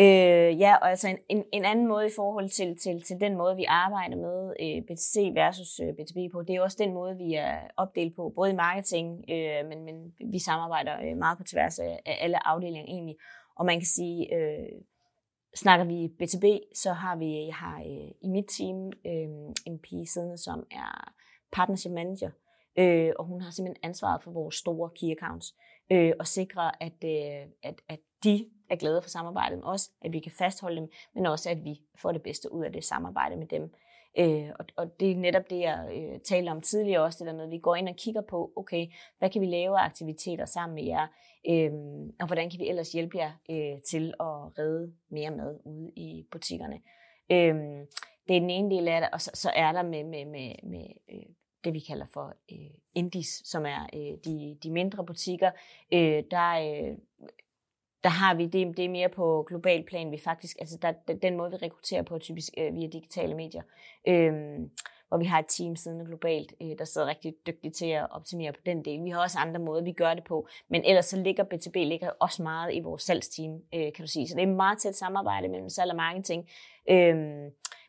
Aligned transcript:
Øh, 0.00 0.60
ja, 0.60 0.74
og 0.76 0.90
altså 0.90 1.08
en, 1.08 1.18
en, 1.28 1.44
en 1.52 1.64
anden 1.64 1.88
måde 1.88 2.06
i 2.06 2.16
forhold 2.16 2.48
til, 2.48 2.78
til, 2.78 3.02
til 3.02 3.20
den 3.20 3.36
måde, 3.36 3.56
vi 3.56 3.64
arbejder 3.68 4.16
med 4.16 4.54
øh, 4.60 4.82
BTC 4.82 5.34
versus 5.34 5.80
øh, 5.80 5.94
BTB 5.94 6.32
på, 6.32 6.42
det 6.42 6.56
er 6.56 6.62
også 6.62 6.76
den 6.80 6.94
måde, 6.94 7.16
vi 7.16 7.34
er 7.34 7.58
opdelt 7.76 8.16
på, 8.16 8.32
både 8.36 8.50
i 8.50 8.54
marketing, 8.54 9.24
øh, 9.30 9.68
men, 9.68 9.84
men 9.84 10.14
vi 10.32 10.38
samarbejder 10.38 10.94
øh, 11.04 11.16
meget 11.16 11.38
på 11.38 11.44
tværs 11.44 11.78
af, 11.78 12.00
af 12.06 12.18
alle 12.20 12.46
afdelinger 12.46 12.84
egentlig. 12.84 13.16
Og 13.56 13.66
man 13.66 13.78
kan 13.78 13.86
sige, 13.86 14.34
øh, 14.34 14.82
snakker 15.54 15.84
vi 15.84 16.08
BTB, 16.08 16.44
så 16.74 16.92
har 16.92 17.16
vi 17.16 17.46
jeg 17.46 17.54
har 17.54 17.78
øh, 17.78 18.10
i 18.22 18.28
mit 18.28 18.46
team 18.58 18.92
øh, 19.06 19.28
en 19.66 19.78
pige 19.78 20.06
siddende, 20.06 20.38
som 20.38 20.66
er 20.70 21.12
partnership 21.52 21.92
manager, 21.92 22.30
øh, 22.78 23.12
og 23.18 23.24
hun 23.24 23.40
har 23.40 23.50
simpelthen 23.50 23.84
ansvaret 23.84 24.22
for 24.22 24.30
vores 24.30 24.54
store 24.54 24.90
key 24.90 25.10
accounts, 25.16 25.54
øh, 25.92 26.12
og 26.18 26.26
sikre, 26.26 26.82
at, 26.82 26.98
øh, 27.04 27.46
at, 27.62 27.80
at 27.88 28.00
de 28.24 28.50
er 28.72 28.76
glade 28.76 29.02
for 29.02 29.10
samarbejdet 29.10 29.58
med 29.58 29.66
os, 29.66 29.90
at 30.02 30.12
vi 30.12 30.20
kan 30.20 30.32
fastholde 30.32 30.76
dem, 30.76 30.90
men 31.14 31.26
også 31.26 31.50
at 31.50 31.64
vi 31.64 31.80
får 32.02 32.12
det 32.12 32.22
bedste 32.22 32.52
ud 32.52 32.64
af 32.64 32.72
det 32.72 32.84
samarbejde 32.84 33.36
med 33.36 33.46
dem. 33.46 33.74
Øh, 34.18 34.48
og, 34.58 34.64
og 34.76 35.00
det 35.00 35.10
er 35.10 35.16
netop 35.16 35.50
det, 35.50 35.60
jeg 35.60 35.88
øh, 35.94 36.20
talte 36.20 36.50
om 36.50 36.60
tidligere 36.60 37.02
også, 37.02 37.18
det 37.18 37.26
der 37.26 37.36
med, 37.36 37.44
at 37.44 37.50
vi 37.50 37.58
går 37.58 37.76
ind 37.76 37.88
og 37.88 37.96
kigger 37.96 38.20
på, 38.20 38.52
okay, 38.56 38.86
hvad 39.18 39.30
kan 39.30 39.40
vi 39.40 39.46
lave 39.46 39.78
af 39.78 39.84
aktiviteter 39.84 40.44
sammen 40.44 40.74
med 40.74 40.84
jer, 40.84 41.06
øh, 41.48 41.72
og 42.20 42.26
hvordan 42.26 42.50
kan 42.50 42.60
vi 42.60 42.68
ellers 42.68 42.92
hjælpe 42.92 43.18
jer 43.18 43.32
øh, 43.50 43.82
til 43.90 44.14
at 44.20 44.58
redde 44.58 44.92
mere 45.10 45.30
mad 45.30 45.60
ude 45.64 45.90
i 45.96 46.26
butikkerne. 46.30 46.80
Øh, 47.30 47.54
det 48.28 48.36
er 48.36 48.40
den 48.40 48.50
ene 48.50 48.70
del 48.70 48.88
af 48.88 49.00
det, 49.00 49.10
og 49.12 49.20
så, 49.20 49.30
så 49.34 49.50
er 49.54 49.72
der 49.72 49.82
med, 49.82 50.04
med, 50.04 50.24
med, 50.24 50.54
med 50.62 50.86
øh, 51.12 51.34
det, 51.64 51.74
vi 51.74 51.80
kalder 51.80 52.06
for 52.14 52.34
øh, 52.52 52.74
indies, 52.94 53.42
som 53.44 53.66
er 53.66 53.86
øh, 53.94 54.18
de, 54.24 54.58
de 54.62 54.70
mindre 54.70 55.06
butikker. 55.06 55.50
Øh, 55.92 56.22
der 56.30 56.50
øh, 56.50 56.98
der 58.04 58.10
har 58.10 58.34
vi, 58.34 58.46
det, 58.46 58.76
det 58.76 58.84
er 58.84 58.88
mere 58.88 59.08
på 59.08 59.44
global 59.48 59.84
plan, 59.84 60.10
vi 60.10 60.18
faktisk, 60.18 60.56
altså 60.60 60.78
der, 60.82 60.92
den 61.22 61.36
måde, 61.36 61.50
vi 61.50 61.56
rekrutterer 61.56 62.02
på, 62.02 62.18
typisk 62.18 62.48
øh, 62.58 62.74
via 62.74 62.88
digitale 62.88 63.34
medier, 63.34 63.62
øh, 64.08 64.32
hvor 65.08 65.18
vi 65.18 65.24
har 65.24 65.38
et 65.38 65.46
team 65.48 65.76
siden 65.76 66.06
globalt, 66.06 66.52
øh, 66.62 66.78
der 66.78 66.84
sidder 66.84 67.06
rigtig 67.06 67.34
dygtigt 67.46 67.74
til 67.74 67.86
at 67.86 68.06
optimere 68.10 68.52
på 68.52 68.60
den 68.66 68.84
del. 68.84 69.04
Vi 69.04 69.10
har 69.10 69.20
også 69.20 69.38
andre 69.38 69.60
måder, 69.60 69.82
vi 69.82 69.92
gør 69.92 70.14
det 70.14 70.24
på, 70.24 70.48
men 70.68 70.84
ellers 70.84 71.06
så 71.06 71.16
ligger 71.16 71.44
BTB 71.44 71.74
ligger 71.76 72.10
også 72.20 72.42
meget 72.42 72.74
i 72.74 72.80
vores 72.80 73.02
salgsteam, 73.02 73.52
øh, 73.74 73.92
kan 73.92 74.04
du 74.04 74.06
sige. 74.06 74.28
Så 74.28 74.34
det 74.34 74.42
er 74.42 74.46
meget 74.46 74.78
tæt 74.78 74.96
samarbejde 74.96 75.48
mellem 75.48 75.68
salg 75.68 75.90
og 75.90 75.96
marketing. 75.96 76.48
Øh, 76.90 77.16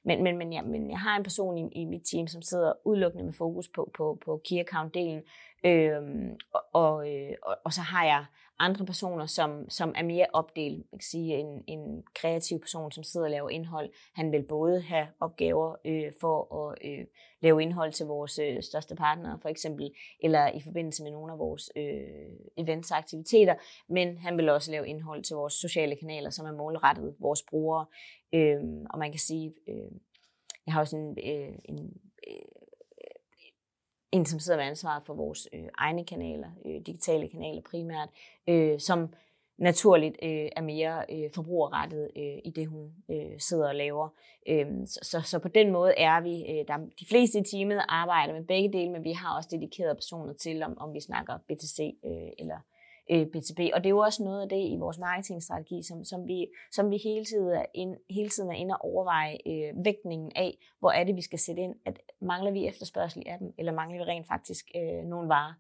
men, 0.06 0.24
men, 0.24 0.38
men, 0.38 0.54
ja, 0.54 0.62
men 0.62 0.90
jeg 0.90 1.00
har 1.00 1.18
en 1.18 1.24
person 1.24 1.58
i, 1.58 1.82
i 1.82 1.86
mit 1.86 2.02
team, 2.12 2.28
som 2.28 2.42
sidder 2.42 2.74
udelukkende 2.86 3.26
med 3.26 3.34
fokus 3.34 3.68
på, 3.68 3.92
på, 3.98 4.18
på 4.26 4.42
key 4.50 4.64
account-delen, 4.64 5.22
øh, 5.64 6.02
og, 6.54 6.62
og, 6.74 7.12
øh, 7.12 7.36
og, 7.44 7.58
og 7.64 7.74
så 7.74 7.82
har 7.82 8.06
jeg 8.06 8.26
andre 8.60 8.86
personer, 8.86 9.26
som, 9.26 9.70
som 9.70 9.94
er 9.96 10.04
mere 10.04 10.26
opdelt. 10.34 10.78
Man 10.78 11.00
kan 11.00 11.06
sige, 11.12 11.38
en, 11.38 11.64
en 11.68 12.04
kreativ 12.16 12.60
person, 12.60 12.92
som 12.92 13.04
sidder 13.04 13.26
og 13.26 13.32
laver 13.32 13.50
indhold, 13.50 13.90
han 14.16 14.32
vil 14.32 14.44
både 14.44 14.82
have 14.82 15.08
opgaver 15.20 15.76
øh, 15.86 16.12
for 16.22 16.70
at 16.70 16.78
øh, 16.86 17.06
lave 17.42 17.62
indhold 17.62 17.92
til 17.92 18.06
vores 18.06 18.40
øh, 18.40 18.64
største 18.64 18.96
partnere, 18.96 19.40
for 19.42 19.50
eksempel, 19.50 19.94
eller 20.20 20.48
i 20.48 20.62
forbindelse 20.62 21.04
med 21.04 21.12
nogle 21.12 21.34
af 21.34 21.40
vores 21.40 21.72
øh, 21.76 22.34
events 22.58 22.92
og 22.92 22.98
aktiviteter, 22.98 23.56
men 23.90 24.18
han 24.18 24.38
vil 24.38 24.50
også 24.50 24.72
lave 24.72 24.88
indhold 24.88 25.24
til 25.24 25.36
vores 25.36 25.54
sociale 25.54 25.96
kanaler, 25.96 26.30
som 26.30 26.46
er 26.46 26.52
målrettet 26.52 27.16
vores 27.20 27.44
brugere. 27.50 27.86
Øh, 28.34 28.62
og 28.90 29.00
man 29.00 29.12
kan 29.12 29.20
sige, 29.20 29.54
øh, 29.70 29.92
jeg 30.66 30.74
har 30.74 30.82
også 30.82 30.98
en, 30.98 31.18
øh, 31.24 31.56
en 31.66 31.94
øh, 32.28 32.63
en, 34.14 34.26
som 34.26 34.40
sidder 34.40 34.60
med 34.60 34.66
ansvaret 34.66 35.04
for 35.04 35.14
vores 35.14 35.48
øh, 35.54 35.64
egne 35.78 36.06
kanaler, 36.06 36.50
øh, 36.66 36.82
digitale 36.86 37.28
kanaler 37.30 37.62
primært, 37.62 38.10
øh, 38.48 38.80
som 38.80 39.14
naturligt 39.58 40.16
øh, 40.24 40.50
er 40.56 40.62
mere 40.62 41.06
øh, 41.10 41.32
forbrugerrettet 41.36 42.12
øh, 42.16 42.38
i 42.46 42.52
det, 42.56 42.68
hun 42.68 42.94
øh, 43.12 43.40
sidder 43.40 43.68
og 43.68 43.76
laver. 43.76 44.10
Øh, 44.48 44.68
så, 44.86 45.00
så, 45.02 45.22
så 45.22 45.40
på 45.40 45.48
den 45.48 45.72
måde 45.72 45.94
er 45.98 46.22
vi, 46.22 46.46
øh, 46.50 46.68
der 46.68 46.78
de 47.00 47.06
fleste 47.10 47.40
i 47.40 47.44
teamet 47.44 47.82
arbejder 47.90 48.34
med 48.34 48.44
begge 48.44 48.74
dele, 48.74 48.92
men 48.92 49.04
vi 49.04 49.12
har 49.12 49.38
også 49.38 49.50
dedikerede 49.52 49.96
personer 49.96 50.34
til, 50.34 50.64
om, 50.64 50.78
om 50.78 50.94
vi 50.94 51.00
snakker 51.00 51.38
BTC 51.38 51.80
øh, 52.06 52.30
eller 52.40 52.58
øh, 53.12 53.26
BTB. 53.26 53.60
Og 53.74 53.80
det 53.84 53.86
er 53.86 53.90
jo 53.90 54.00
også 54.00 54.24
noget 54.24 54.42
af 54.42 54.50
det 54.50 54.70
i 54.70 54.78
vores 54.78 54.98
marketingstrategi, 54.98 55.84
som, 55.84 56.04
som, 56.04 56.28
vi, 56.28 56.48
som 56.72 56.92
vi 56.92 56.98
hele 56.98 57.26
tiden 57.26 57.50
er, 57.50 57.66
ind, 57.74 57.98
hele 58.10 58.30
tiden 58.30 58.50
er 58.50 58.56
inde 58.56 58.78
og 58.78 58.86
overveje 58.86 59.38
øh, 59.46 59.86
vægtningen 59.86 60.32
af, 60.36 60.58
hvor 60.80 60.92
er 60.92 61.04
det, 61.04 61.16
vi 61.16 61.22
skal 61.22 61.40
sætte 61.40 61.62
ind. 61.62 61.76
At 61.86 62.00
mangler 62.22 62.52
vi 62.52 62.68
efterspørgsel 62.68 63.24
af 63.26 63.38
dem, 63.38 63.54
eller 63.58 63.72
mangler 63.72 63.98
vi 63.98 64.12
rent 64.12 64.28
faktisk 64.28 64.66
øh, 64.76 65.04
nogle 65.04 65.30
varer? 65.30 65.54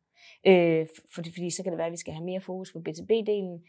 Øh, 0.48 0.88
fordi, 1.16 1.32
fordi 1.32 1.50
så 1.50 1.64
kan 1.64 1.72
det 1.72 1.78
være, 1.78 1.88
at 1.88 1.92
vi 1.92 1.98
skal 1.98 2.14
have 2.14 2.26
mere 2.26 2.42
fokus 2.42 2.74
på 2.74 2.80
B2B-delen, 2.80 3.68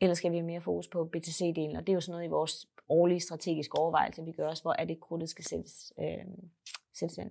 eller 0.00 0.14
skal 0.14 0.30
vi 0.32 0.36
have 0.36 0.46
mere 0.46 0.60
fokus 0.60 0.88
på 0.88 1.10
BTC-delen? 1.16 1.76
Og 1.76 1.86
det 1.86 1.88
er 1.88 1.94
jo 1.94 2.00
sådan 2.00 2.12
noget 2.12 2.24
i 2.24 2.30
vores 2.30 2.66
årlige 2.88 3.20
strategiske 3.20 3.78
overvejelse, 3.78 4.24
vi 4.24 4.32
gør 4.32 4.48
også, 4.48 4.62
hvor 4.62 4.74
er 4.78 4.84
det 4.84 5.00
krudtet 5.00 5.28
skal 5.28 5.44
sættes, 5.44 5.92
øh, 5.98 6.24
sættes 6.94 7.18
ind. 7.18 7.30